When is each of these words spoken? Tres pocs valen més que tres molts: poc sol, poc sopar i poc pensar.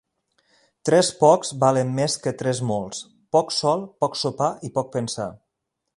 Tres 0.89 1.09
pocs 1.19 1.51
valen 1.65 1.91
més 1.99 2.15
que 2.25 2.33
tres 2.41 2.61
molts: 2.71 3.03
poc 3.37 3.53
sol, 3.59 3.87
poc 4.05 4.19
sopar 4.25 4.53
i 4.69 4.73
poc 4.79 4.91
pensar. 4.97 5.29